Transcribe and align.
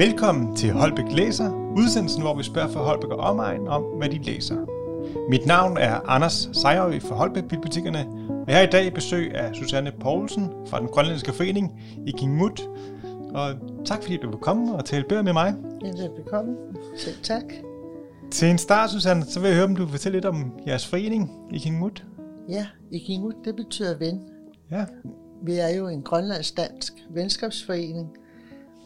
Velkommen 0.00 0.56
til 0.56 0.72
Holbæk 0.72 1.04
Læser, 1.12 1.50
udsendelsen, 1.76 2.22
hvor 2.22 2.36
vi 2.36 2.42
spørger 2.42 2.68
for 2.68 2.80
Holbæk 2.80 3.10
og 3.10 3.18
omegn 3.18 3.68
om, 3.68 3.82
hvad 3.82 4.08
de 4.08 4.18
læser. 4.18 4.56
Mit 5.30 5.46
navn 5.46 5.76
er 5.76 6.00
Anders 6.08 6.48
Sejrø 6.52 6.98
fra 7.00 7.14
Holbæk 7.14 7.44
Bibliotekerne, 7.48 8.06
og 8.28 8.44
jeg 8.48 8.56
har 8.56 8.62
i 8.62 8.70
dag 8.70 8.94
besøg 8.94 9.34
af 9.34 9.54
Susanne 9.54 9.92
Poulsen 10.00 10.50
fra 10.66 10.80
den 10.80 10.88
grønlandske 10.88 11.32
forening 11.32 11.82
i 12.06 12.10
Kingmut. 12.10 12.68
Og 13.34 13.54
tak 13.84 14.02
fordi 14.02 14.16
du 14.16 14.30
vil 14.30 14.38
komme 14.38 14.74
og 14.74 14.84
tale 14.84 15.04
bøger 15.08 15.22
med 15.22 15.32
mig. 15.32 15.54
Velkommen. 16.16 16.56
Selv 16.96 17.16
tak. 17.22 17.44
Til 18.30 18.48
en 18.50 18.58
start, 18.58 18.90
Susanne, 18.90 19.24
så 19.24 19.40
vil 19.40 19.48
jeg 19.48 19.56
høre, 19.56 19.66
om 19.66 19.76
du 19.76 19.82
vil 19.82 19.90
fortælle 19.90 20.16
lidt 20.16 20.24
om 20.24 20.52
jeres 20.66 20.86
forening 20.86 21.30
i 21.52 21.58
Kingmut. 21.58 22.04
Ja, 22.48 22.66
Ikingut, 22.90 23.34
det 23.44 23.56
betyder 23.56 23.98
ven. 23.98 24.20
Ja, 24.70 24.84
Vi 25.42 25.52
er 25.52 25.68
jo 25.68 25.88
en 25.88 26.02
grønlandsk-dansk 26.02 26.92
venskabsforening, 27.10 28.08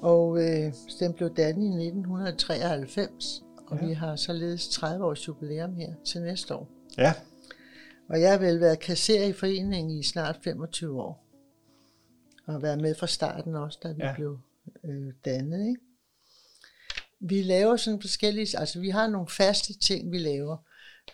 og 0.05 0.39
øh, 0.43 0.73
den 1.01 1.13
blev 1.13 1.35
dannet 1.37 1.65
i 1.65 1.87
1993, 1.87 3.43
og 3.67 3.79
Ja. 3.81 3.87
vi 3.87 3.93
har 3.93 4.17
således 4.17 4.69
30 4.69 5.05
års 5.05 5.29
jubilæum 5.29 5.77
her 5.77 5.95
til 6.05 6.23
næste 6.23 6.55
år. 6.55 6.71
ja, 6.99 7.13
Og 8.09 8.21
jeg 8.21 8.31
har 8.31 8.39
vel 8.39 8.61
været 8.61 8.79
kasserer 8.81 9.25
i 9.27 9.33
foreningen 9.33 9.99
i 9.99 10.03
snart 10.03 10.39
25 10.45 11.03
år, 11.03 11.27
og 12.47 12.63
været 12.63 12.81
med 12.81 12.95
fra 12.95 13.07
starten 13.07 13.55
også, 13.55 13.79
da 13.83 13.93
vi 13.93 14.03
ja. 14.03 14.15
blev 14.15 14.39
øh, 14.85 15.13
dannet. 15.25 15.67
Ikke? 15.69 15.81
Vi 17.21 17.43
laver 17.43 17.77
sådan 17.77 18.01
forskellige, 18.01 18.59
altså 18.59 18.81
vi 18.81 18.89
har 18.91 19.07
nogle 19.07 19.29
faste 19.29 19.79
ting, 19.79 20.13
vi 20.13 20.19
laver. 20.19 20.57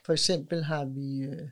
For 0.07 0.13
eksempel 0.13 0.65
har 0.65 0.85
vi 0.85 1.19
øh, 1.21 1.49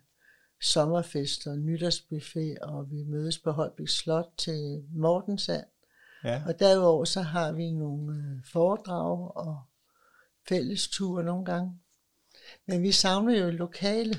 sommerfester, 0.63 1.57
nytårsbuffet, 1.57 2.59
og 2.59 2.91
vi 2.91 3.03
mødes 3.05 3.39
på 3.39 3.51
Holbæk 3.51 3.89
Slot 3.89 4.33
til 4.39 4.85
Mortensand. 4.95 5.65
Ja, 6.25 6.43
Og 6.47 6.59
derudover 6.59 7.05
så 7.05 7.23
har 7.23 7.53
vi 7.53 7.71
nogle 7.71 8.17
øh, 8.17 8.45
foredrag 8.53 9.37
og 9.37 9.61
fællesture 10.49 11.25
nogle 11.25 11.45
gange. 11.45 11.79
Men 12.67 12.83
vi 12.83 12.93
savner 12.93 13.39
jo 13.39 13.51
lokale, 13.51 14.15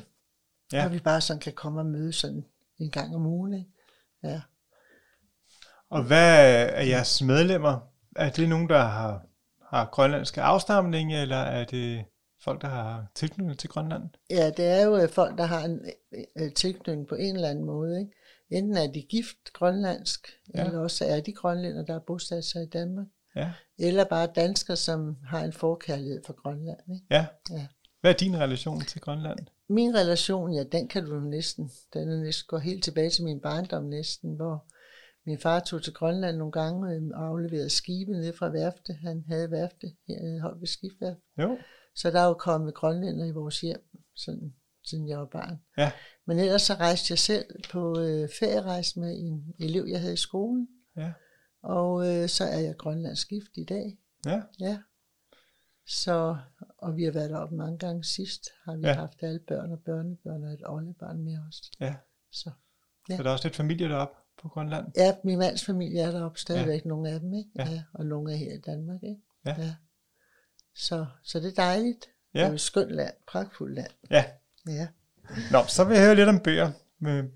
Ja. 0.74 0.82
hvor 0.82 0.90
vi 0.90 1.00
bare 1.00 1.22
sådan 1.22 1.40
kan 1.40 1.54
komme 1.54 1.80
og 1.80 1.86
møde 1.86 2.14
sådan 2.14 2.46
en 2.80 2.92
gang 2.92 3.16
om 3.16 3.26
ugen. 3.26 3.54
Ikke? 3.54 3.70
Ja. 4.24 4.42
Og 5.90 6.04
hvad 6.04 6.54
er 6.70 6.82
jeres 6.84 7.22
medlemmer? 7.22 7.80
Er 8.16 8.30
det 8.30 8.50
nogen, 8.50 8.70
der 8.70 8.82
har, 8.84 9.26
har 9.70 9.86
grønlandske 9.92 10.42
afstamning, 10.42 11.14
eller 11.16 11.38
er 11.38 11.66
det 11.66 12.06
folk, 12.44 12.62
der 12.62 12.68
har 12.68 13.06
tilknytning 13.16 13.60
til 13.60 13.70
Grønland? 13.70 14.10
ja, 14.30 14.50
det 14.58 14.66
er 14.68 14.86
jo 14.86 14.98
øh, 14.98 15.10
folk, 15.10 15.38
der 15.38 15.44
har 15.46 15.62
en 15.66 15.82
øh, 16.40 16.54
tilknytning 16.54 17.08
på 17.08 17.16
en 17.16 17.36
eller 17.36 17.50
anden 17.50 17.66
måde. 17.66 18.00
Ikke? 18.00 18.12
Enten 18.50 18.78
er 18.78 18.92
de 18.92 19.02
gift 19.02 19.54
grønlandsk, 19.54 20.28
Ja. 20.56 20.66
eller 20.66 20.80
også 20.80 21.06
er 21.06 21.22
de 21.22 21.34
grønlænder, 21.34 21.86
der 21.86 21.96
er 21.96 22.00
bosat 22.00 22.46
sig 22.46 22.64
i 22.64 22.66
Danmark. 22.66 23.08
Ja, 23.36 23.52
Eller 23.80 24.04
bare 24.06 24.28
danskere, 24.36 24.76
som 24.78 25.18
har 25.26 25.44
en 25.44 25.54
forkærlighed 25.54 26.22
for 26.26 26.34
Grønland. 26.34 26.80
Ikke? 26.94 27.06
ja. 27.12 27.26
Ja. 27.52 27.68
Hvad 28.02 28.14
er 28.14 28.18
din 28.18 28.38
relation 28.38 28.82
til 28.82 29.02
Grønland? 29.02 29.40
Min 29.70 29.96
relation, 29.96 30.54
ja, 30.54 30.64
den 30.64 30.88
kan 30.88 31.06
du 31.06 31.20
næsten, 31.20 31.72
den 31.94 32.08
næsten, 32.22 32.48
går 32.48 32.58
helt 32.58 32.84
tilbage 32.84 33.10
til 33.10 33.24
min 33.24 33.40
barndom 33.42 33.84
næsten, 33.84 34.36
hvor 34.36 34.66
min 35.26 35.40
far 35.40 35.60
tog 35.60 35.84
til 35.84 35.94
Grønland 35.94 36.38
nogle 36.38 36.52
gange 36.52 36.96
øh, 36.96 37.02
og 37.14 37.26
afleverede 37.28 37.70
skibe 37.70 38.12
ned 38.12 38.34
fra 38.34 38.50
værfte. 38.50 38.94
Han 38.94 39.24
havde 39.28 39.52
værfte 39.52 39.88
her 40.08 40.36
i 40.36 40.40
Holbæk 40.40 40.68
Skibsværft. 40.68 41.20
Jo, 41.40 41.58
Så 41.96 42.12
der 42.12 42.20
er 42.20 42.26
jo 42.28 42.34
kommet 42.34 42.74
grønlænder 42.74 43.26
i 43.26 43.32
vores 43.32 43.62
hjem, 43.62 43.90
sådan, 44.16 44.54
siden 44.86 45.08
jeg 45.10 45.20
var 45.20 45.26
barn. 45.26 45.60
ja, 45.78 45.92
Men 46.30 46.40
ellers 46.40 46.62
så 46.62 46.74
rejste 46.74 47.12
jeg 47.12 47.20
selv 47.20 47.46
på 47.72 48.00
øh, 48.00 48.30
ferierejse 48.40 49.00
med 49.00 49.20
en 49.20 49.56
elev, 49.60 49.86
jeg 49.88 50.00
havde 50.00 50.14
i 50.14 50.18
skolen. 50.18 50.68
ja, 50.98 51.12
Og 51.62 52.08
øh, 52.08 52.30
så 52.30 52.44
er 52.44 52.60
jeg 52.60 52.76
grønlandsk 52.78 53.30
gift 53.30 53.52
i 53.58 53.64
dag. 53.64 53.98
ja, 54.26 54.42
Ja. 54.60 54.78
Så, 55.88 56.38
og 56.78 56.96
vi 56.96 57.04
har 57.04 57.12
været 57.12 57.30
deroppe 57.30 57.56
mange 57.56 57.78
gange 57.78 58.04
sidst, 58.04 58.50
har 58.66 58.76
vi 58.76 58.82
Ja. 58.82 58.88
ja. 58.88 58.94
haft 58.96 59.24
alle 59.24 59.40
børn 59.40 59.72
og 59.72 59.80
børnebørn 59.80 60.44
og 60.44 60.54
et 60.54 60.62
oldebarn 60.66 61.24
med 61.24 61.38
os. 61.48 61.72
ja. 61.80 61.96
Så. 62.32 62.52
Så 63.08 63.14
er 63.20 63.24
der 63.24 63.30
også 63.32 63.48
lidt 63.48 63.56
familie 63.56 63.88
deroppe 63.90 64.16
på 64.42 64.50
Grønland? 64.50 64.86
Ja, 64.98 65.16
min 65.24 65.38
mands 65.40 65.66
familie 65.66 66.02
er 66.02 66.12
deroppe 66.12 66.40
stadigvæk, 66.40 66.84
ja. 66.86 66.90
nogle 66.90 67.10
af 67.10 67.20
dem, 67.20 67.34
ikke? 67.34 67.50
Ja. 67.56 67.64
Ja. 67.64 67.72
ja. 67.72 67.84
og 67.94 68.06
nogle 68.06 68.34
er 68.34 68.38
her 68.38 68.54
i 68.54 68.60
Danmark, 68.60 69.04
ikke? 69.04 69.22
Ja. 69.46 69.56
ja. 69.62 69.76
Så, 70.76 71.06
så 71.24 71.40
det 71.40 71.48
er 71.48 71.56
dejligt. 71.64 72.06
Ja. 72.34 72.40
Det 72.40 72.48
er 72.50 72.54
et 72.54 72.62
skønt 72.62 72.92
land, 72.92 73.14
pragtfuldt 73.28 73.76
land. 73.76 73.92
Ja. 74.12 74.26
Ja. 74.68 74.88
Nå, 75.52 75.64
så 75.68 75.84
vil 75.84 75.96
jeg 75.96 76.06
høre 76.06 76.16
lidt 76.16 76.30
om 76.30 76.40
bøger. 76.40 76.72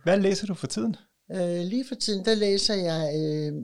Hvad 0.03 0.17
læser 0.19 0.47
du 0.47 0.53
for 0.53 0.67
tiden? 0.67 0.95
Øh, 1.31 1.59
lige 1.65 1.85
for 1.87 1.95
tiden, 1.95 2.25
der 2.25 2.35
læser 2.35 2.73
jeg 2.75 3.11
øh, 3.21 3.63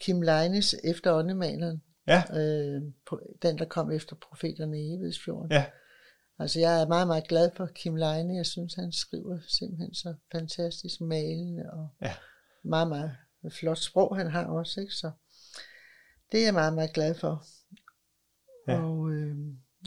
Kim 0.00 0.22
Leines 0.22 0.74
Efter 0.84 1.12
åndemaleren. 1.12 1.82
Ja, 2.06 2.22
Øh, 2.32 2.82
den, 3.42 3.58
der 3.58 3.64
kom 3.64 3.90
efter 3.90 4.16
profeterne 4.16 4.80
i 4.80 4.94
Evidsfjorden. 4.94 5.50
ja, 5.52 5.64
Altså, 6.38 6.60
jeg 6.60 6.82
er 6.82 6.86
meget, 6.88 7.06
meget 7.06 7.28
glad 7.28 7.50
for 7.56 7.66
Kim 7.74 7.96
Leine. 7.96 8.36
Jeg 8.36 8.46
synes, 8.46 8.74
han 8.74 8.92
skriver 8.92 9.38
simpelthen 9.48 9.94
så 9.94 10.14
fantastisk 10.32 11.00
malende 11.00 11.62
og 11.72 11.88
Ja. 12.02 12.14
meget, 12.64 12.88
meget 12.88 13.12
flot 13.50 13.78
sprog, 13.78 14.16
han 14.16 14.26
har 14.30 14.44
også. 14.46 14.80
Ikke? 14.80 14.92
Så 14.92 15.10
det 16.32 16.40
er 16.40 16.44
jeg 16.44 16.54
meget, 16.54 16.74
meget 16.74 16.92
glad 16.92 17.14
for. 17.14 17.44
Ja. 18.68 18.82
Og, 18.82 19.10
øh, 19.10 19.36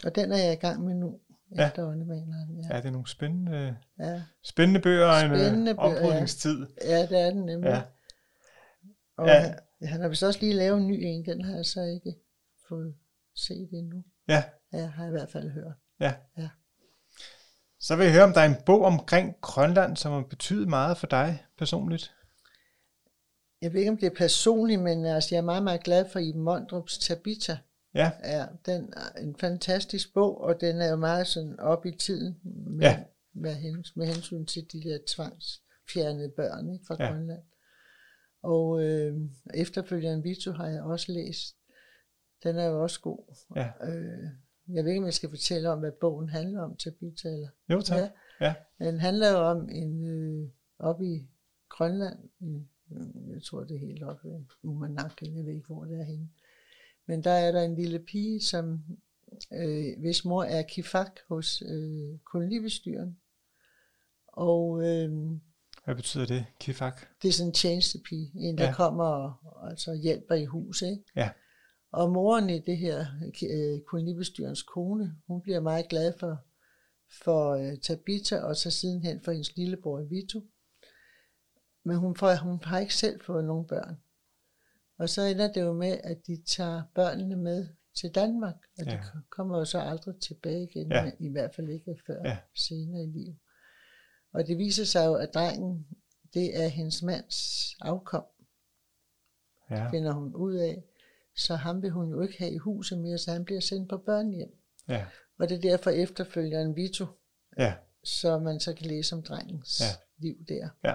og 0.04 0.16
den 0.16 0.32
er 0.32 0.38
jeg 0.38 0.54
i 0.54 0.56
gang 0.56 0.84
med 0.86 0.96
nu, 0.96 1.20
Ja. 1.56 1.68
efter 1.68 1.84
åndemaleren. 1.88 2.62
Ja. 2.62 2.76
ja, 2.76 2.82
det 2.82 2.86
er 2.88 2.92
nogle 2.92 3.08
spændende, 3.08 3.78
Ja. 4.00 4.22
spændende 4.44 4.80
bøger 4.82 5.06
og 5.06 5.14
en 5.14 5.20
Spændende 5.20 5.46
spændende 5.48 5.76
bøger, 5.76 5.92
ja. 5.92 5.98
oprydningstid. 6.06 6.68
ja, 6.86 7.02
det 7.02 7.20
er 7.22 7.30
den 7.30 7.46
nemlig. 7.46 7.68
Ja. 7.70 7.76
Ja. 7.76 7.82
Og 9.18 9.28
Ja. 9.28 9.34
ja. 9.34 9.40
han, 9.80 9.88
han 9.90 10.02
har 10.02 10.08
vist 10.08 10.24
også 10.24 10.40
lige 10.40 10.54
lavet 10.54 10.78
en 10.82 10.88
ny 10.88 11.00
en, 11.04 11.26
den 11.26 11.42
har 11.46 11.56
jeg 11.56 11.66
så 11.66 11.82
ikke 11.82 12.16
fået 12.70 12.96
set 13.36 13.70
endnu. 13.74 14.04
Ja, 14.28 14.44
Ja, 14.74 14.86
har 14.86 15.04
jeg 15.04 15.10
i 15.12 15.18
hvert 15.18 15.32
fald 15.32 15.50
hørt. 15.52 15.74
ja. 16.00 16.14
Ja. 16.38 16.50
Så 17.80 17.96
vil 17.96 18.04
jeg 18.04 18.14
høre, 18.14 18.24
om 18.24 18.34
der 18.34 18.42
er 18.42 18.46
en 18.46 18.64
bog 18.66 18.82
omkring 18.86 19.36
Grønland, 19.42 19.98
som 19.98 20.12
har 20.12 20.22
betydet 20.30 20.68
meget 20.68 20.98
for 20.98 21.08
dig 21.08 21.46
personligt. 21.58 22.14
Jeg 23.62 23.74
ved 23.74 23.80
ikke, 23.80 23.92
om 23.92 23.98
det 23.98 24.06
er 24.08 24.16
personligt, 24.18 24.82
men 24.82 25.06
altså, 25.06 25.36
jeg 25.36 25.42
er 25.42 25.46
meget, 25.46 25.64
meget 25.64 25.84
glad 25.84 26.10
for 26.10 26.20
Iben 26.20 26.42
Mondrups 26.42 26.98
Tabita. 26.98 27.58
Ja, 27.94 28.12
Ja, 28.24 28.46
den 28.66 28.94
er 28.94 29.20
en 29.22 29.36
fantastisk 29.36 30.14
bog, 30.14 30.42
og 30.42 30.62
den 30.62 30.82
er 30.82 30.90
jo 30.90 30.96
meget 30.96 31.28
sådan 31.28 31.60
op 31.60 31.86
i 31.86 31.92
tiden 31.92 32.40
med, 32.44 32.82
Ja. 32.86 33.04
med, 33.34 33.56
hens, 33.56 33.96
med 33.96 34.06
hensyn 34.08 34.46
til 34.46 34.68
de 34.72 34.84
der 34.84 34.98
tvangsfjernede 35.08 36.30
børn 36.36 36.74
ikke, 36.74 36.86
fra 36.88 36.96
Ja. 37.00 37.10
Grønland. 37.12 37.44
Og 38.44 38.84
øh, 38.84 39.18
efterfølgende 39.54 40.24
Vito 40.24 40.52
har 40.52 40.68
jeg 40.68 40.82
også 40.84 41.12
læst. 41.12 41.56
Den 42.44 42.56
er 42.56 42.66
jo 42.66 42.84
også 42.84 43.02
god. 43.02 43.36
ja. 43.56 43.70
Øh, 43.88 44.30
jeg 44.76 44.84
ved 44.84 44.92
ikke, 44.92 45.00
om 45.02 45.06
jeg 45.06 45.14
skal 45.14 45.30
fortælle 45.30 45.70
om, 45.70 45.80
hvad 45.80 45.92
bogen 46.02 46.30
handler 46.30 46.62
om, 46.62 46.76
Tabita, 46.78 47.30
eller 47.30 47.50
Jo, 47.70 47.82
tak. 47.82 48.00
Ja. 48.00 48.10
Ja, 48.80 48.86
den 48.92 49.00
handler 49.00 49.30
jo 49.32 49.38
om 49.38 49.70
en 49.70 50.04
øh, 50.08 50.50
oppe 50.80 51.06
i 51.06 51.30
Grønland, 51.70 52.20
i, 52.40 52.68
øh, 52.92 53.32
jeg 53.34 53.44
tror 53.44 53.64
det 53.64 53.76
er 53.76 53.80
helt 53.80 54.04
oppe 54.04 54.28
i 54.30 54.46
Umanak, 54.64 55.22
jeg 55.22 55.46
ved 55.46 55.54
ikke 55.54 55.66
hvor 55.68 55.86
det 55.86 56.00
er 56.00 56.04
henne. 56.04 56.30
Men 57.08 57.24
der 57.24 57.32
er 57.32 57.52
der 57.52 57.62
en 57.62 57.76
lille 57.76 58.00
pige, 58.00 58.42
som 58.42 58.80
øh, 59.54 60.00
hvis 60.00 60.26
mor 60.26 60.44
er 60.44 60.62
kifak 60.62 61.20
hos 61.30 61.62
øh, 61.62 62.20
kolonibestyren. 62.26 63.18
Og 64.28 64.82
øh, 64.88 65.12
hvad 65.86 65.96
betyder 65.96 66.26
det, 66.26 66.46
Kifak? 66.60 67.02
det 67.22 67.28
er 67.28 67.32
sådan 67.34 67.50
en 67.50 67.54
tjenestepige, 67.54 68.32
en 68.36 68.58
der 68.58 68.64
Ja. 68.66 68.74
kommer 68.74 69.06
og 69.06 69.34
og 69.44 69.70
altså 69.70 69.94
hjælper 69.94 70.36
i 70.36 70.46
huset. 70.46 70.88
Ikke? 70.92 71.04
Ja, 71.16 71.30
Og 71.92 72.12
moren 72.12 72.50
i 72.50 72.60
det 72.60 72.78
her 72.78 73.06
øh, 73.50 73.82
kolonibestyrens 73.82 74.64
kone, 74.64 75.16
hun 75.28 75.42
bliver 75.42 75.60
meget 75.60 75.88
glad 75.90 76.14
for, 76.20 76.38
for 77.24 77.52
øh, 77.54 77.78
Tabita, 77.78 78.40
og 78.40 78.56
så 78.56 78.72
sidenhen 78.72 79.22
for 79.22 79.32
hendes 79.32 79.56
lillebror 79.56 80.02
Vito. 80.02 80.42
Men 81.84 81.98
hun, 81.98 82.16
får, 82.16 82.36
hun 82.36 82.60
har 82.64 82.80
ikke 82.80 82.96
selv 82.96 83.22
fået 83.22 83.46
nogen 83.46 83.68
børn. 83.68 83.96
Og 84.98 85.10
så 85.10 85.22
ender 85.22 85.52
det 85.52 85.62
jo 85.62 85.74
med, 85.74 85.98
at 86.04 86.28
de 86.28 86.42
tager 86.46 86.84
børnene 86.96 87.36
med 87.36 87.68
til 88.00 88.16
Danmark, 88.16 88.56
og 88.80 88.86
Ja. 88.86 88.92
de 88.92 89.00
kommer 89.30 89.58
jo 89.58 89.66
så 89.66 89.80
aldrig 89.80 90.16
tilbage 90.20 90.64
igen, 90.64 90.92
Ja. 90.92 91.12
i 91.20 91.30
hvert 91.30 91.56
fald 91.56 91.70
ikke 91.70 92.00
før 92.08 92.22
Ja. 92.26 92.38
senere 92.56 93.04
i 93.04 93.08
livet. 93.08 93.38
Og 94.34 94.48
det 94.48 94.58
viser 94.58 94.84
sig 94.86 95.06
jo, 95.06 95.14
at 95.14 95.34
drengen, 95.34 95.88
det 96.34 96.64
er 96.64 96.68
hendes 96.68 97.04
mands 97.04 97.38
afkom 97.82 98.24
ja, 99.70 99.90
finder 99.90 100.12
hun 100.14 100.36
ud 100.36 100.56
af. 100.56 100.84
Så 101.36 101.56
ham 101.56 101.82
vil 101.82 101.90
hun 101.92 102.10
jo 102.10 102.22
ikke 102.22 102.38
have 102.40 102.52
i 102.52 102.58
huset 102.58 102.98
mere, 102.98 103.18
så 103.18 103.32
han 103.32 103.46
bliver 103.46 103.62
sendt 103.62 103.90
på 103.90 103.98
børnehjem. 103.98 104.56
ja, 104.88 105.06
Og 105.40 105.50
det 105.50 105.58
er 105.58 105.62
derfor 105.62 105.90
efterfølger 105.90 106.62
en 106.62 106.76
Vito, 106.76 107.06
ja, 107.58 107.76
så 108.04 108.40
man 108.40 108.60
så 108.60 108.74
kan 108.74 108.86
læse 108.86 109.16
om 109.16 109.24
drengens 109.24 109.82
Ja. 109.82 109.86
liv 110.18 110.46
der. 110.48 110.70
Ja. 110.84 110.94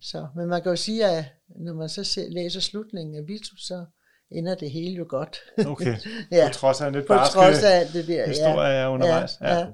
Så, 0.00 0.26
men 0.36 0.48
man 0.48 0.62
kan 0.62 0.70
jo 0.70 0.76
sige, 0.76 1.06
at 1.06 1.24
når 1.48 1.74
man 1.74 1.88
så 1.88 2.04
ser, 2.04 2.28
læser 2.30 2.60
slutningen 2.60 3.16
af 3.16 3.28
Vito, 3.28 3.56
så 3.56 3.84
ender 4.30 4.54
det 4.54 4.70
hele 4.70 4.94
jo 4.96 5.06
godt. 5.08 5.38
okay. 5.66 5.96
ja, 6.32 6.48
På 6.48 6.52
trods 6.54 6.80
af 6.80 6.92
lidt 6.92 7.06
på 7.06 7.12
barske 7.14 7.34
trods 7.34 7.62
af 7.62 7.86
det 7.92 8.06
der. 8.08 8.26
historie 8.28 8.74
er 8.74 8.88
undervejs. 8.88 9.38
Ja, 9.40 9.58
ja. 9.58 9.66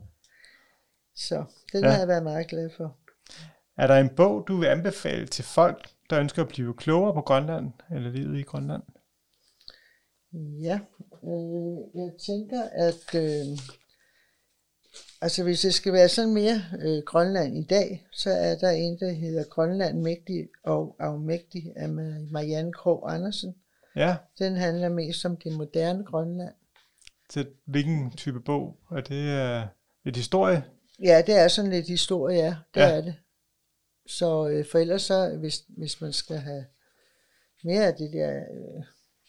Så 1.16 1.44
den 1.72 1.80
Ja. 1.84 1.86
ja. 1.86 1.92
har 1.92 1.98
jeg 1.98 2.08
været 2.08 2.22
meget 2.22 2.46
glad 2.46 2.70
for. 2.76 2.96
Er 3.78 3.86
der 3.86 3.94
en 3.94 4.08
bog, 4.08 4.44
du 4.48 4.56
vil 4.56 4.66
anbefale 4.66 5.26
til 5.26 5.44
folk, 5.44 5.88
der 6.10 6.20
ønsker 6.20 6.42
at 6.42 6.48
blive 6.48 6.74
klogere 6.74 7.14
på 7.14 7.20
Grønland, 7.20 7.72
eller 7.94 8.10
livet 8.10 8.38
i 8.38 8.42
Grønland? 8.42 8.82
Ja, 10.62 10.78
øh, 11.24 11.76
jeg 12.02 12.10
tænker, 12.26 12.62
at 12.72 13.14
øh, 13.14 13.58
altså 15.24 15.42
hvis 15.42 15.60
det 15.60 15.74
skal 15.74 15.92
være 15.92 16.08
sådan 16.08 16.34
mere 16.34 16.62
øh, 16.80 17.02
Grønland 17.06 17.56
i 17.58 17.64
dag, 17.70 18.06
så 18.12 18.30
er 18.30 18.54
der 18.56 18.70
en, 18.70 18.98
der 19.00 19.10
hedder 19.12 19.44
Grønland 19.44 19.98
Mægtig 20.02 20.48
og 20.64 20.96
Afmægtig 20.98 21.72
af 21.76 21.88
Marianne 22.30 22.72
Krog 22.72 23.14
Andersen. 23.14 23.54
Ja, 23.96 24.16
Den 24.38 24.56
handler 24.56 24.88
mest 24.88 25.24
om 25.24 25.36
det 25.36 25.52
moderne 25.52 26.04
Grønland. 26.04 26.54
til 27.30 27.46
hvilken 27.64 28.10
type 28.16 28.40
bog? 28.40 28.76
Er 28.90 29.00
det 29.00 29.62
uh, 29.62 29.68
et 30.08 30.16
historie? 30.16 30.64
Ja, 31.02 31.22
det 31.26 31.34
er 31.38 31.48
sådan 31.48 31.70
lidt 31.70 31.88
historie, 31.88 32.36
ja. 32.36 32.56
Det 32.74 32.80
Ja. 32.80 32.90
er 32.96 33.00
det. 33.00 33.14
Så 34.06 34.48
øh, 34.48 34.64
for 34.72 34.78
ellers 34.78 35.02
så, 35.02 35.36
hvis, 35.40 35.62
hvis 35.68 36.00
man 36.00 36.12
skal 36.12 36.36
have 36.36 36.64
mere 37.64 37.86
af 37.86 37.94
det 37.94 38.12
der 38.12 38.36
øh, 38.36 38.82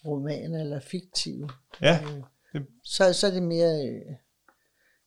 romaner 0.05 0.61
eller 0.61 0.79
fiktive, 0.79 1.49
Ja, 1.81 1.99
øh, 2.03 2.23
det- 2.53 2.67
så, 2.83 3.13
så 3.13 3.27
er 3.27 3.31
det 3.31 3.43
mere, 3.43 3.87
øh, 3.87 4.01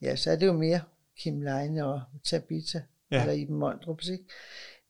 ja, 0.02 0.16
så 0.16 0.30
er 0.30 0.36
det 0.36 0.46
jo 0.46 0.52
mere 0.52 0.80
Kim 1.20 1.40
Leine 1.40 1.86
og 1.86 2.00
Tabitha, 2.24 2.80
Ja. 3.10 3.20
eller 3.20 3.32
Iben 3.32 3.56
Mondrup, 3.56 4.00
ikke? 4.12 4.24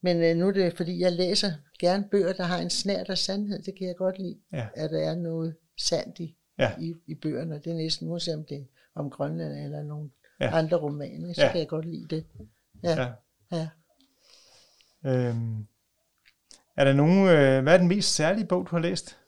Men 0.00 0.22
øh, 0.22 0.36
nu 0.36 0.48
er 0.48 0.52
det, 0.52 0.76
fordi 0.76 1.00
jeg 1.00 1.12
læser 1.12 1.52
gerne 1.80 2.08
bøger, 2.10 2.32
der 2.32 2.42
har 2.44 2.58
en 2.58 2.70
snært 2.70 3.08
af 3.10 3.18
sandhed. 3.18 3.62
Det 3.62 3.74
kan 3.78 3.86
jeg 3.86 3.96
godt 3.96 4.18
lide, 4.18 4.38
Ja. 4.52 4.66
at 4.74 4.90
der 4.90 4.98
er 5.10 5.14
noget 5.14 5.56
sandt 5.78 6.18
i, 6.18 6.36
Ja. 6.58 6.72
i, 6.80 6.94
i 7.06 7.14
bøgerne. 7.14 7.54
Det 7.54 7.66
er 7.66 7.74
næsten 7.76 8.08
uanset 8.08 8.34
om 8.34 8.44
det 8.48 8.56
er 8.58 8.64
om 8.94 9.10
Grønland 9.10 9.52
eller 9.64 9.82
nogle 9.82 10.10
Ja. 10.40 10.50
andre 10.58 10.76
romaner, 10.76 11.32
så 11.32 11.42
Ja. 11.42 11.50
kan 11.52 11.60
jeg 11.60 11.68
godt 11.68 11.84
lide 11.84 12.06
det. 12.16 12.24
Ja, 12.82 12.90
ja. 13.02 13.12
ja. 13.56 13.68
Øhm, 15.06 15.66
er 16.76 16.84
der 16.84 16.92
nogen, 16.92 17.18
øh, 17.28 17.62
hvad 17.62 17.74
er 17.74 17.78
den 17.78 17.88
mest 17.88 18.14
særlige 18.14 18.46
bog, 18.46 18.66
du 18.70 18.70
har 18.76 18.78
læst? 18.82 19.18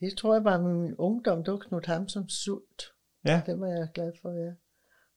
Det 0.00 0.16
tror 0.18 0.34
jeg 0.34 0.44
var 0.44 0.60
min 0.60 0.94
ungdom. 0.96 1.44
Det 1.44 1.52
var 1.52 1.58
Knud 1.58 1.82
Hamsums 1.86 2.32
Sult. 2.32 2.82
Ja, 3.24 3.42
Den 3.46 3.60
var 3.60 3.66
jeg 3.68 3.88
glad 3.94 4.12
for, 4.22 4.30
ja. 4.30 4.52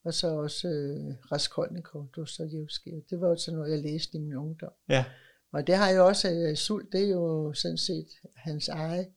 Og 0.07 0.13
så 0.13 0.27
også 0.27 0.67
øh, 0.67 1.15
Raskolnikov, 1.31 2.07
Dostojevskij. 2.15 2.91
Det 3.09 3.21
var 3.21 3.27
også 3.27 3.51
noget, 3.51 3.71
jeg 3.71 3.79
læste 3.79 4.17
i 4.17 4.21
min 4.21 4.35
ungdom. 4.35 4.71
ja, 4.89 5.05
Og 5.51 5.67
det 5.67 5.75
har 5.75 5.89
jo 5.89 6.05
også, 6.07 6.31
øh, 6.31 6.55
Sult, 6.55 6.91
det 6.91 7.03
er 7.03 7.09
jo 7.09 7.53
sådan 7.53 7.77
set 7.77 8.07
hans 8.35 8.67
eget, 8.69 9.07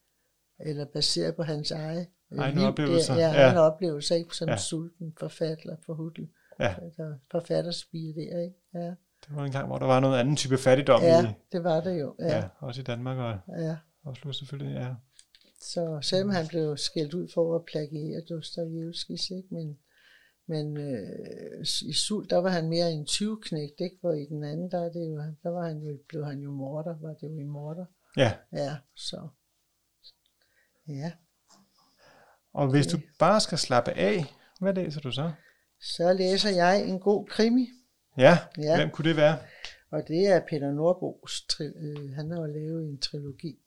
eller 0.61 0.85
baseret 0.85 1.37
på 1.37 1.43
hans 1.43 1.71
eget 1.71 2.07
øh, 2.33 2.39
Egne 2.39 2.59
liv. 2.61 2.67
oplevelser, 2.69 3.15
Det, 3.15 3.21
ja, 3.21 3.29
ja. 3.33 3.47
egne 3.49 3.61
oplevelser, 3.61 4.15
ikke? 4.15 4.37
Som 4.37 4.49
Ja. 4.49 4.57
sulten 4.57 5.15
forfatter 5.21 5.77
for 5.87 5.95
Hudel. 5.95 6.29
ja. 6.61 6.75
Der 6.97 7.15
forfatterspige 7.31 8.15
der, 8.15 8.41
ikke? 8.43 8.57
Ja. 8.75 8.95
Det 9.27 9.37
var 9.37 9.45
en 9.45 9.53
gang, 9.53 9.67
hvor 9.67 9.79
der 9.79 9.87
var 9.87 10.01
noget 10.01 10.19
anden 10.19 10.37
type 10.37 10.59
fattigdom 10.59 11.03
ja, 11.03 11.25
i, 11.25 11.33
det 11.53 11.65
var 11.65 11.81
det 11.81 12.01
jo. 12.01 12.15
ja. 12.19 12.27
Ja, 12.27 12.37
ja, 12.37 12.49
også 12.61 12.81
i 12.81 12.85
Danmark 12.85 13.19
og 13.19 13.59
ja. 13.61 13.77
Oslo 14.05 14.33
selvfølgelig, 14.33 14.75
ja. 14.75 14.95
Så 15.61 15.99
selvom 16.03 16.31
han 16.31 16.47
blev 16.49 16.77
skældt 16.77 17.15
ud 17.15 17.29
for 17.35 17.57
at 17.57 17.63
plagiere 17.65 18.21
Dostojevskis, 18.29 19.31
ikke? 19.31 19.49
Men, 19.51 19.79
men 20.51 20.77
øh, 20.77 21.61
i 21.83 21.93
Sult, 21.93 22.31
der 22.31 22.37
var 22.37 22.49
han 22.51 22.69
mere 22.69 22.91
en 22.93 23.05
20-knægt, 23.11 23.81
ikke? 23.81 23.97
Hvor 24.01 24.13
i 24.13 24.25
den 24.25 24.45
anden, 24.45 24.71
der, 24.71 24.79
er 24.85 24.91
det 24.93 25.01
jo, 25.11 25.17
der 25.43 25.49
var 25.51 25.67
han 25.69 25.79
jo, 25.79 25.99
blev 26.09 26.25
han 26.25 26.39
jo 26.41 26.51
morder, 26.51 26.95
var 27.01 27.15
det 27.15 27.23
jo 27.29 27.39
i 27.39 27.45
morder. 27.45 27.85
Ja, 28.17 28.33
Ja, 28.53 28.77
så. 28.97 29.29
Ja, 30.89 31.13
og 32.53 32.71
hvis 32.71 32.87
du 32.87 32.99
bare 33.19 33.41
skal 33.41 33.59
slappe 33.59 33.93
af, 33.93 34.25
hvad 34.61 34.75
læser 34.75 35.01
du 35.01 35.13
så? 35.13 35.33
så 35.81 36.13
læser 36.13 36.51
jeg 36.51 36.89
en 36.89 37.01
god 37.01 37.27
krimi, 37.27 37.69
Ja, 38.19 38.39
Ja. 38.59 38.77
hvem 38.77 38.91
kunne 38.91 39.09
det 39.09 39.17
være? 39.17 39.39
og 39.91 40.03
det 40.09 40.27
er 40.27 40.41
Peter 40.51 40.73
Nordbos, 40.73 41.47
tri- 41.53 41.79
øh, 41.85 42.13
han 42.15 42.31
har 42.31 42.41
jo 42.41 42.47
lavet 42.47 42.85
en 42.85 42.99
trilogi. 42.99 43.59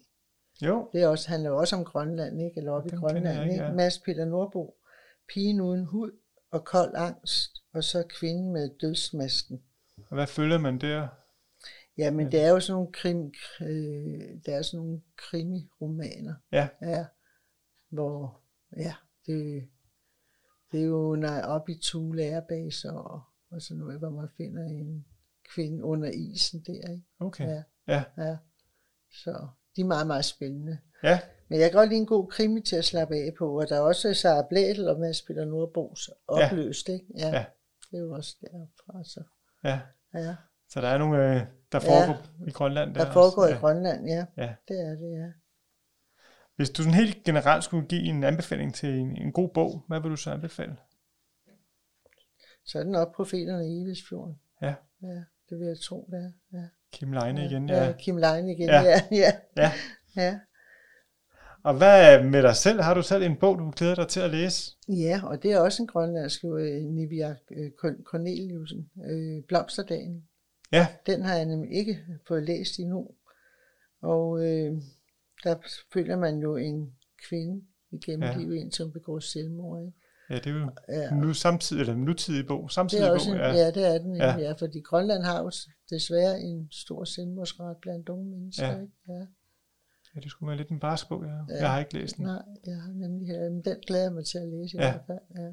Jo, 0.61 0.89
Det 0.93 1.01
er 1.01 1.07
også, 1.07 1.29
handler 1.29 1.51
også 1.51 1.75
om 1.75 1.85
Grønland, 1.85 2.41
ikke? 2.41 2.57
Eller 2.57 2.71
oppe 2.71 2.89
i 2.93 2.95
Grønland, 2.95 3.51
ikke? 3.51 3.63
ja. 3.63 3.71
Mads 3.73 3.99
Peter 3.99 4.25
Nordbo, 4.25 4.75
Pigen 5.33 5.61
uden 5.61 5.85
hud 5.85 6.11
og 6.53 6.65
kold 6.65 6.95
angst, 6.95 7.63
og 7.73 7.83
så 7.83 8.03
Kvinden 8.09 8.51
med 8.53 8.69
dødsmasken. 8.81 9.61
og 10.09 10.15
hvad 10.15 10.27
følger 10.27 10.57
man 10.57 10.77
der? 10.79 11.07
Ja, 11.97 12.11
men 12.11 12.31
det 12.31 12.41
er 12.41 12.49
jo 12.49 12.59
sådan 12.59 12.73
nogle 12.77 12.91
krim, 12.93 13.33
øh, 13.61 14.29
der 14.45 14.55
er 14.57 14.61
sådan 14.61 14.85
nogle 14.85 15.01
krimi-romaner, 15.17 16.33
Ja, 16.51 16.67
ja, 16.81 17.05
hvor, 17.89 18.41
ja, 18.77 18.93
det, 19.25 19.67
det 20.71 20.79
er 20.81 20.85
jo 20.85 21.15
når 21.15 21.41
op 21.41 21.69
i 21.69 21.79
Thule 21.83 22.23
Airbase 22.23 22.91
og, 22.91 23.21
og 23.51 23.61
sådan 23.61 23.79
noget, 23.79 23.99
hvor 23.99 24.09
man 24.09 24.27
finder 24.37 24.63
en 24.63 25.05
kvinde 25.55 25.83
under 25.83 26.09
isen 26.11 26.63
der, 26.67 26.91
ikke? 26.91 27.03
okay. 27.19 27.47
Ja, 27.47 27.63
Ja, 27.87 28.03
ja. 28.17 28.37
Så 29.11 29.47
de 29.75 29.81
er 29.81 29.85
meget, 29.85 30.07
meget 30.07 30.25
spændende. 30.25 30.77
ja, 31.03 31.19
Men 31.53 31.61
jeg 31.61 31.71
kan 31.71 31.77
godt 31.79 31.89
lide 31.89 31.99
en 31.99 32.05
god 32.05 32.27
krimi 32.27 32.61
til 32.61 32.75
at 32.75 32.85
slappe 32.85 33.15
af 33.15 33.33
på, 33.37 33.59
og 33.59 33.69
der 33.69 33.75
er 33.75 33.79
også 33.79 34.13
Sara 34.13 34.45
Blædel 34.49 34.87
og 34.89 34.99
Mads 34.99 35.21
Peter 35.21 35.45
Nordbos 35.45 36.09
opløst, 36.27 36.89
ikke? 36.89 37.05
Ja, 37.17 37.27
Ja. 37.27 37.45
det 37.91 37.97
er 37.97 38.01
jo 38.01 38.11
også 38.13 38.35
derfra, 38.41 39.03
så 39.03 39.23
ja. 39.63 39.79
ja. 40.13 40.35
Så 40.69 40.81
der 40.81 40.87
er 40.87 40.97
nogle, 40.97 41.35
øh, 41.35 41.41
der 41.71 41.79
foregår 41.79 42.21
i 42.47 42.51
Grønland. 42.51 42.95
Der 42.95 43.01
også. 43.01 43.13
foregår 43.13 43.45
ja. 43.47 43.55
i 43.55 43.59
Grønland, 43.59 44.07
ja. 44.07 44.25
Ja. 44.37 44.53
Det 44.67 44.79
er 44.79 44.89
det, 44.95 45.11
ja. 45.19 45.31
Hvis 46.55 46.69
du 46.69 46.83
sådan 46.83 46.97
helt 46.99 47.23
generelt 47.23 47.63
skulle 47.63 47.87
give 47.87 48.01
en 48.03 48.23
anbefaling 48.23 48.73
til 48.73 48.89
en, 48.89 49.17
en 49.17 49.31
god 49.31 49.49
bog, 49.49 49.83
hvad 49.87 49.99
vil 50.01 50.11
du 50.11 50.15
så 50.15 50.31
anbefale? 50.31 50.77
Så 52.65 52.79
er 52.79 52.83
den 52.83 52.95
op 52.95 53.11
profeterne 53.11 53.67
i 53.67 53.81
Evidsfjorden. 53.81 54.39
Ja. 54.61 54.75
Ja, 55.01 55.23
det 55.49 55.59
vil 55.59 55.67
jeg 55.67 55.79
tro, 55.79 56.09
det 56.11 56.19
er. 56.19 56.57
Ja. 56.59 56.65
Kim 56.91 57.13
Leine 57.13 57.45
igen, 57.45 57.69
ja. 57.69 57.83
ja. 57.85 57.91
Kim 57.91 58.17
Leine 58.17 58.51
igen, 58.51 58.69
Ja. 58.69 58.81
ja. 58.81 58.99
Ja, 59.11 59.31
ja. 59.57 59.71
ja. 60.15 60.39
Og 61.63 61.77
hvad 61.77 62.23
med 62.23 62.43
dig 62.43 62.55
selv? 62.55 62.81
Har 62.81 62.93
du 62.93 63.01
selv 63.01 63.23
en 63.23 63.35
bog, 63.35 63.59
du 63.59 63.71
glæder 63.75 63.95
dig 63.95 64.07
til 64.07 64.19
at 64.19 64.29
læse? 64.29 64.71
Ja, 64.89 65.21
og 65.23 65.43
det 65.43 65.51
er 65.51 65.59
også 65.59 65.83
en 65.83 65.87
grønlandsk, 65.87 66.43
øh, 66.45 66.83
Nivia 66.83 67.35
øh, 67.51 67.71
Corn- 67.81 68.03
Corneliusen, 68.03 68.89
øh, 69.09 69.43
Blomsterdagen. 69.47 70.23
Ja, 70.71 70.87
Den 71.05 71.21
har 71.21 71.35
jeg 71.35 71.45
nemlig 71.45 71.71
ikke 71.77 71.99
fået 72.27 72.43
læst 72.43 72.79
endnu. 72.79 73.07
Og 74.01 74.45
øh, 74.45 74.71
der 75.43 75.55
følger 75.93 76.17
man 76.17 76.39
jo 76.39 76.55
en 76.55 76.93
kvinde 77.29 77.63
igennem 77.91 78.23
Ja. 78.29 78.37
livet, 78.37 78.77
hun 78.81 78.91
begår 78.91 79.19
selvmord. 79.19 79.81
Ikke? 79.81 79.93
ja 80.29 80.35
det 80.35 80.47
er 80.47 80.59
jo 80.59 80.69
Ja, 80.89 81.09
nu 81.15 81.33
samtidig, 81.33 81.81
eller 81.81 81.95
nutidig 81.95 82.47
bog. 82.47 82.63
det 82.63 82.71
Samtidig 82.73 83.03
er 83.03 83.11
også 83.11 83.27
bog, 83.29 83.35
en, 83.35 83.41
ja. 83.41 83.51
ja. 83.53 83.71
det 83.71 83.95
er 83.95 83.97
den 83.97 84.15
ja. 84.15 84.37
ja. 84.37 84.51
fordi 84.51 84.79
Grønland 84.79 85.23
har 85.23 85.41
jo 85.43 85.51
desværre 85.89 86.39
en 86.39 86.67
stor 86.71 87.03
selvmordsret 87.03 87.77
blandt 87.81 88.09
unge 88.09 88.25
mennesker. 88.31 88.67
Ja. 88.67 88.73
Ikke? 88.81 88.93
Ja. 89.07 89.25
Ja. 90.15 90.19
det 90.19 90.31
skulle 90.31 90.47
være 90.47 90.57
lidt 90.57 90.69
en 90.69 90.79
barsk 90.79 91.09
bog, 91.09 91.23
ja. 91.23 91.29
Ja. 91.29 91.59
Jeg 91.61 91.71
har 91.71 91.79
ikke 91.79 91.93
læst 91.93 92.17
den. 92.17 92.25
Nej, 92.25 92.41
jeg 92.65 92.81
har 92.81 92.91
nemlig 92.93 93.27
her, 93.27 93.49
men 93.49 93.61
den 93.65 93.77
glæder 93.87 94.03
jeg 94.03 94.13
mig 94.13 94.25
til 94.25 94.37
at 94.37 94.47
læse 94.47 94.77
i 94.77 94.79
Ja. 94.81 94.91
hvert 94.91 95.01
fald. 95.07 95.19
Ja. 95.35 95.51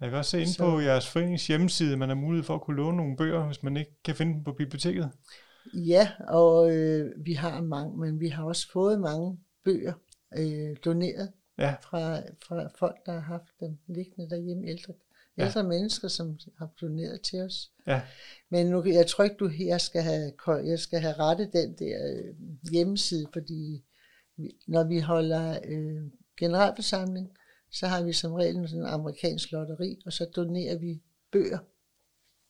Jeg 0.00 0.10
kan 0.10 0.18
også 0.18 0.30
se 0.30 0.40
inde 0.40 0.52
Så- 0.52 0.64
på 0.64 0.80
jeres 0.80 1.08
forenings 1.08 1.46
hjemmeside, 1.46 1.96
man 1.96 2.08
har 2.08 2.16
mulighed 2.16 2.44
for 2.44 2.54
at 2.54 2.60
kunne 2.62 2.76
låne 2.76 2.96
nogle 2.96 3.16
bøger, 3.16 3.46
hvis 3.46 3.62
man 3.62 3.76
ikke 3.76 4.02
kan 4.04 4.14
finde 4.14 4.34
dem 4.34 4.44
på 4.44 4.52
biblioteket. 4.52 5.10
Ja, 5.74 6.08
og 6.28 6.76
øh, 6.76 7.12
vi 7.24 7.32
har 7.32 7.60
mange, 7.60 7.96
men 7.98 8.20
vi 8.20 8.28
har 8.28 8.44
også 8.44 8.70
fået 8.72 9.00
mange 9.00 9.38
bøger 9.64 9.92
øh, 10.38 10.76
doneret 10.84 11.32
Ja, 11.58 11.74
fra, 11.82 12.16
fra 12.48 12.68
folk, 12.78 12.96
der 13.06 13.12
har 13.12 13.20
haft 13.20 13.50
dem 13.60 13.78
liggende 13.86 14.30
derhjemme, 14.30 14.66
ældre, 14.68 14.94
Ja. 15.38 15.44
ældre 15.46 15.62
mennesker, 15.64 16.08
som 16.08 16.38
har 16.58 16.68
doneret 16.80 17.20
til 17.20 17.40
os. 17.40 17.70
ja, 17.86 18.00
Men 18.50 18.66
nu, 18.66 18.84
jeg 18.84 19.06
tror 19.06 19.24
ikke, 19.24 19.36
du 19.36 19.48
her 19.48 19.78
skal 19.78 20.02
have, 20.02 20.32
jeg 20.64 20.78
skal 20.78 21.00
have 21.00 21.14
rettet 21.18 21.52
den 21.52 21.74
der 21.78 22.12
øh, 22.16 22.34
hjemmeside, 22.72 23.26
fordi 23.32 23.84
når 24.68 24.84
vi 24.84 24.98
holder 25.00 25.58
øh, 25.64 26.02
generalforsamling, 26.38 27.30
så 27.72 27.86
har 27.86 28.02
vi 28.02 28.12
som 28.12 28.32
regel 28.32 28.68
sådan 28.68 28.82
en 28.84 28.88
amerikansk 28.88 29.52
lotteri, 29.52 30.02
og 30.06 30.12
så 30.12 30.24
donerer 30.36 30.78
vi 30.78 31.02
bøger 31.32 31.58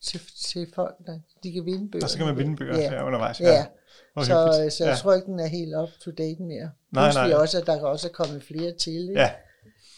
til, 0.02 0.20
til 0.44 0.66
folk, 0.74 0.94
der 1.06 1.18
de 1.42 1.52
kan 1.52 1.64
vinde 1.64 1.90
bøger. 1.90 2.04
og 2.04 2.10
så 2.10 2.16
kan 2.18 2.26
man 2.26 2.36
vinde 2.38 2.56
bøger 2.56 2.76
Ja. 2.78 2.94
ja. 2.94 3.06
undervejs. 3.06 3.40
Ja, 3.40 3.66
Hvor 4.12 4.22
så, 4.22 4.46
hyggeligt. 4.52 4.72
så 4.72 4.84
jeg 4.84 4.90
ja. 4.92 4.96
tror 4.96 5.14
ikke, 5.14 5.26
den 5.26 5.40
er 5.40 5.46
helt 5.46 5.74
up 5.76 5.88
to 6.00 6.10
date 6.10 6.42
mere. 6.42 6.70
Nej, 6.92 7.04
Pludselig 7.06 7.28
nej. 7.30 7.38
også, 7.40 7.60
at 7.60 7.66
der 7.66 7.74
kan 7.78 7.86
også 7.86 8.08
komme 8.10 8.40
flere 8.40 8.72
til, 8.76 9.08
ikke? 9.08 9.20
ja, 9.20 9.30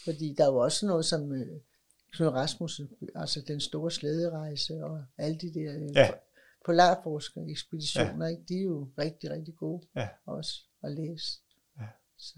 fordi 0.04 0.34
der 0.38 0.44
er 0.44 0.48
jo 0.52 0.56
også 0.56 0.86
noget 0.86 1.04
som 1.04 1.32
øh, 1.32 1.46
Knud 2.12 2.28
Rasmussen, 2.28 2.88
altså 3.14 3.40
den 3.48 3.60
store 3.60 3.90
slæderejse 3.90 4.84
og 4.84 5.02
alle 5.18 5.38
de 5.38 5.54
der 5.54 5.74
øh, 5.76 5.96
Ja. 5.96 6.10
polarforskere, 6.64 7.44
ekspeditioner, 7.50 8.26
ikke? 8.26 8.42
de 8.48 8.58
er 8.58 8.62
jo 8.62 8.88
rigtig, 8.98 9.30
rigtig 9.30 9.54
gode 9.56 9.86
Ja. 9.96 10.08
også 10.26 10.52
at 10.84 10.92
læse. 10.92 11.32
Ja. 11.80 11.86
Så. 12.18 12.34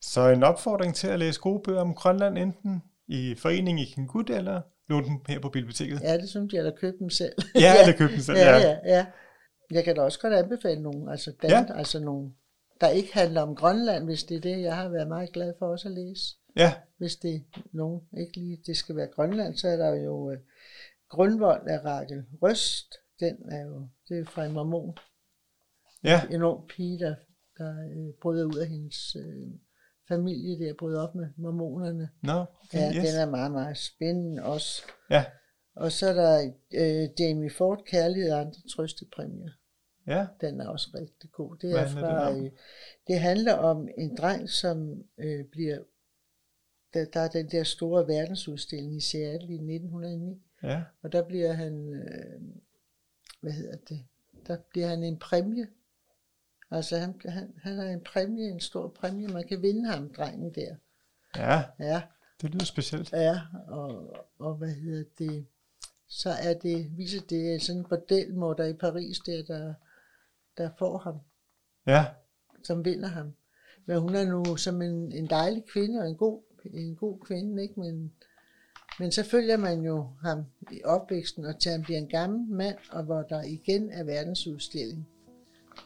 Så 0.00 0.28
en 0.28 0.42
opfordring 0.42 0.94
til 0.94 1.06
at 1.08 1.18
læse 1.18 1.40
gode 1.40 1.60
bøger 1.64 1.80
om 1.80 1.94
Grønland, 1.94 2.38
enten 2.38 2.82
i 3.08 3.34
foreningen 3.34 3.86
i 3.86 3.90
Kingut, 3.90 4.30
eller 4.30 4.62
låne 4.88 5.06
dem 5.06 5.20
her 5.28 5.40
på 5.40 5.48
biblioteket. 5.48 6.00
Ja, 6.00 6.16
det 6.18 6.28
synes 6.28 6.52
jeg, 6.52 6.58
eller 6.58 6.76
købe 6.76 6.96
dem 6.98 7.10
selv. 7.10 7.32
Ja, 7.54 7.80
eller 7.80 7.96
købe 7.98 8.12
dem 8.12 8.20
selv. 8.20 8.38
ja, 8.38 8.56
Ja, 8.56 8.68
ja, 8.68 8.78
ja. 8.84 9.06
Jeg 9.70 9.84
kan 9.84 9.96
da 9.96 10.02
også 10.02 10.18
godt 10.20 10.32
anbefale 10.34 10.82
nogen, 10.82 11.08
altså, 11.08 11.32
dan, 11.42 11.50
Ja. 11.50 11.58
ja. 11.68 11.78
altså 11.78 12.00
nogen, 12.00 12.34
der 12.80 12.88
ikke 12.88 13.14
handler 13.14 13.40
om 13.42 13.54
Grønland, 13.56 14.04
hvis 14.04 14.24
det 14.24 14.36
er 14.36 14.40
det, 14.40 14.60
jeg 14.62 14.76
har 14.76 14.88
været 14.88 15.08
meget 15.08 15.32
glad 15.32 15.52
for 15.58 15.66
også 15.66 15.88
at 15.88 15.94
læse. 15.94 16.36
Ja, 16.56 16.74
hvis 16.98 17.16
det 17.16 17.34
er 17.34 17.40
nogen, 17.72 18.00
ikke 18.18 18.36
lige 18.36 18.62
det 18.66 18.76
skal 18.76 18.96
være 18.96 19.06
Grønland, 19.06 19.56
så 19.56 19.68
er 19.68 19.76
der 19.76 19.94
jo 19.94 20.30
øh, 20.30 20.38
Grundvold 21.08 21.68
af 21.68 21.84
Rakel 21.84 22.24
Røst. 22.42 22.94
Den 23.20 23.52
er 23.52 23.62
jo, 23.66 23.88
det 24.08 24.18
er 24.18 24.24
fra 24.24 24.44
en 24.44 24.52
mormon. 24.52 24.98
ja, 26.04 26.20
En 26.30 26.42
ung 26.42 26.68
pige, 26.68 26.98
der, 26.98 27.14
der 27.58 27.74
øh, 27.90 28.14
bryder 28.22 28.44
ud 28.44 28.56
af 28.58 28.66
hendes 28.68 29.16
øh, 29.16 29.48
familie 30.08 30.66
der 30.66 30.74
brød 30.78 30.96
op 30.96 31.14
med 31.14 31.28
mormonerne. 31.36 32.10
Nå, 32.22 32.32
okay, 32.64 32.78
Ja, 32.78 32.92
yes. 32.94 33.08
den 33.10 33.20
er 33.20 33.30
meget, 33.30 33.52
meget 33.52 33.76
spændende 33.78 34.42
også. 34.42 34.82
Ja, 35.10 35.24
Og 35.76 35.92
så 35.92 36.06
er 36.08 36.12
der 36.12 36.52
øh, 36.74 37.08
Jamie 37.20 37.50
Ford, 37.50 37.82
Kærlighed 37.86 38.32
og 38.32 38.40
andre 38.40 38.60
trøstepræmier. 38.76 39.50
ja, 40.06 40.26
Den 40.40 40.60
er 40.60 40.68
også 40.68 40.90
rigtig 40.94 41.30
god. 41.32 41.56
Det, 41.56 41.80
er 41.80 41.88
fra, 41.88 42.28
den 42.28 42.36
om? 42.38 42.44
øh, 42.44 42.50
det 43.06 43.20
handler 43.20 43.54
om 43.54 43.88
en 43.98 44.16
dreng, 44.16 44.50
som 44.50 45.02
øh, 45.18 45.44
bliver... 45.52 45.78
Der, 46.94 47.04
der 47.04 47.20
er 47.20 47.28
den 47.28 47.50
der 47.50 47.64
store 47.64 48.08
verdensudstilling 48.08 48.96
i 48.96 49.00
Seattle 49.00 49.48
i 49.48 49.74
1909, 49.74 50.42
ja, 50.62 50.82
og 51.02 51.12
der 51.12 51.22
bliver 51.22 51.52
han... 51.52 51.92
Øh, 51.94 52.40
hvad 53.40 53.52
hedder 53.52 53.76
det? 53.88 54.06
Der 54.46 54.56
bliver 54.70 54.86
han 54.86 55.02
en 55.02 55.18
præmie. 55.18 55.68
Altså 56.70 56.98
han, 56.98 57.20
han, 57.24 57.54
han 57.62 57.78
er 57.78 57.90
en 57.90 58.00
præmie, 58.00 58.50
en 58.50 58.60
stor 58.60 58.88
præmie. 58.88 59.28
Man 59.28 59.48
kan 59.48 59.62
vinde 59.62 59.88
ham, 59.88 60.14
drengen 60.14 60.54
der. 60.54 60.76
ja, 61.36 61.62
Ja, 61.78 62.02
det 62.40 62.50
lyder 62.50 62.64
specielt. 62.64 63.12
Ja, 63.12 63.40
og, 63.68 64.16
og 64.38 64.54
hvad 64.54 64.74
hedder 64.74 65.04
det, 65.18 65.46
så 66.08 66.30
er 66.30 66.54
det, 66.54 66.96
viser 66.96 67.20
det 67.20 67.62
sådan 67.62 67.78
en 67.80 67.86
bordelmorder 67.88 68.64
i 68.64 68.74
Paris, 68.74 69.18
der, 69.18 69.42
der, 69.42 69.74
der 70.56 70.70
får 70.78 70.98
ham, 70.98 71.20
Ja, 71.86 72.06
som 72.62 72.84
vinder 72.84 73.08
ham. 73.08 73.34
Men 73.86 73.98
hun 73.98 74.14
er 74.14 74.24
nu 74.24 74.56
som 74.56 74.82
en, 74.82 75.12
en 75.12 75.26
dejlig 75.26 75.64
kvinde 75.64 76.00
og 76.00 76.08
en 76.08 76.16
god, 76.16 76.42
en 76.64 76.94
god 76.96 77.18
kvinde, 77.18 77.62
ikke? 77.62 77.80
Men, 77.80 78.12
men 79.00 79.12
så 79.12 79.24
følger 79.24 79.56
man 79.56 79.80
jo 79.80 80.06
ham 80.22 80.44
i 80.72 80.80
opvæksten, 80.84 81.44
og 81.44 81.58
til 81.58 81.72
han 81.72 81.82
bliver 81.82 81.98
en 81.98 82.08
gammel 82.08 82.48
mand, 82.48 82.76
og 82.92 83.02
hvor 83.04 83.22
der 83.22 83.42
igen 83.42 83.90
er 83.90 84.04
verdensudstilling. 84.04 85.08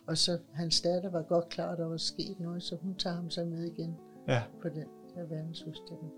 Og 0.06 0.18
så 0.18 0.38
hans 0.52 0.80
datter 0.80 1.10
var 1.10 1.22
godt 1.22 1.48
klar, 1.48 1.72
at 1.72 1.78
der 1.78 1.86
var 1.86 1.96
sket 1.96 2.40
noget, 2.40 2.62
så 2.62 2.76
hun 2.82 2.94
tager 2.94 3.16
ham 3.16 3.30
så 3.30 3.44
med 3.44 3.64
igen 3.64 3.96
ja, 4.28 4.42
på 4.62 4.68
den 4.68 4.84
der 5.14 5.26
verdensudstilling. 5.28 6.12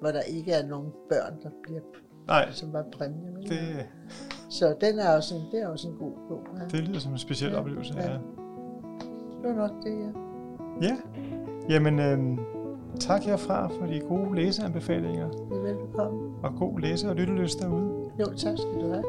Hvor 0.00 0.08
der 0.10 0.20
ikke 0.20 0.52
er 0.52 0.66
nogen 0.66 0.90
børn, 1.08 1.42
der 1.42 1.50
bliver 1.62 1.80
nej, 2.26 2.50
som 2.52 2.72
var 2.72 2.84
præmie. 2.92 3.36
det, 3.48 3.86
Så 4.50 4.76
den 4.80 4.98
er 4.98 5.16
også 5.16 5.34
en, 5.34 5.40
det 5.52 5.60
er 5.62 5.68
også 5.68 5.88
en 5.88 5.96
god 5.96 6.12
bog. 6.28 6.46
Ja. 6.60 6.64
det 6.64 6.88
lyder 6.88 6.98
som 6.98 7.12
en 7.12 7.18
speciel 7.18 7.50
Ja, 7.50 7.58
oplevelse. 7.58 7.94
ja. 7.96 8.10
Ja, 8.10 8.18
Det 9.42 9.42
var 9.44 9.54
nok 9.54 9.84
det, 9.84 9.98
ja. 9.98 10.10
ja. 10.88 10.96
jamen 11.68 11.98
øhm, 11.98 12.38
tak 13.00 13.22
herfra 13.22 13.66
for 13.68 13.86
de 13.86 14.00
gode 14.08 14.34
læseanbefalinger, 14.36 15.26
er 15.26 15.62
velbekomme. 15.62 16.20
og 16.42 16.50
god 16.58 16.80
læse- 16.80 17.08
og 17.08 17.16
lyttelyst 17.16 17.60
derude. 17.60 18.10
Jo, 18.20 18.24
tak 18.24 18.58
skal 18.58 18.80
du 18.80 18.86
have. 18.92 19.04